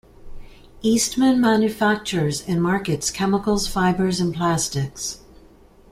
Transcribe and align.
Eastman 0.81 1.39
manufactures 1.39 2.41
and 2.47 2.59
markets 2.63 3.11
chemicals, 3.11 3.67
fibers 3.67 4.19
and 4.19 4.33
plastics. 4.33 5.19